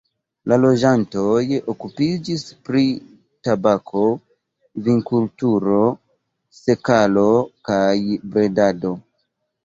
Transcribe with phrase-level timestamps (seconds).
[0.51, 1.41] La loĝantoj
[1.73, 2.81] okupiĝis pri
[3.47, 4.05] tabako,
[4.87, 5.81] vinkulturo,
[6.61, 7.27] sekalo
[7.71, 7.93] kaj
[8.37, 8.95] bredado.